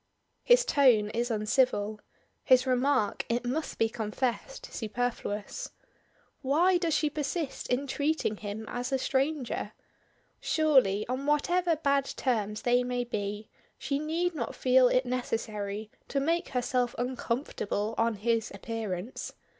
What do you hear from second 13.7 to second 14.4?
she need